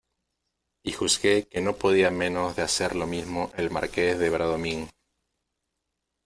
y 0.83 0.93
juzgué 0.93 1.47
que 1.47 1.61
no 1.61 1.75
podía 1.75 2.09
menos 2.09 2.55
de 2.55 2.63
hacer 2.63 2.95
lo 2.95 3.05
mismo 3.05 3.51
el 3.55 3.69
Marqués 3.69 4.17
de 4.17 4.31
Bradomín. 4.31 4.89